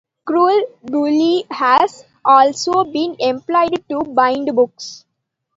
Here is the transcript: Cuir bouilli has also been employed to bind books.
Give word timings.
Cuir 0.27 0.65
bouilli 0.83 1.45
has 1.51 2.05
also 2.25 2.85
been 2.85 3.15
employed 3.19 3.85
to 3.87 3.99
bind 4.03 4.47
books. 4.55 5.05